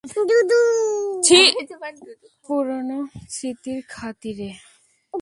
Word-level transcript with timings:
পুরনো 2.45 2.99
স্মৃতির 3.29 3.79
খাতিরে? 3.89 4.49